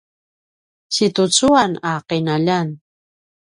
situcuan 0.95 1.71
a 1.89 1.91
qinaljan 2.07 2.67